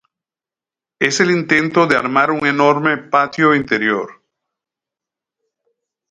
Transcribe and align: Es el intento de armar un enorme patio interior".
Es 0.97 1.19
el 1.19 1.29
intento 1.29 1.85
de 1.85 1.95
armar 1.95 2.31
un 2.31 2.47
enorme 2.47 2.97
patio 2.97 3.53
interior". 3.53 4.23